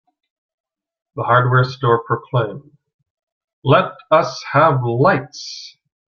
[1.15, 2.75] The hardware store clerk proclaimed,
[3.63, 5.77] "Let us have lights!"